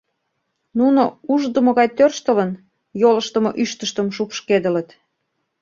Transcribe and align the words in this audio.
Нуно, 0.79 1.03
ушдымо 1.33 1.71
гай 1.79 1.87
тӧрштылын, 1.97 2.51
йолыштымо 3.01 3.51
ӱштыштым 3.63 4.07
шупшкедылыт. 4.15 4.89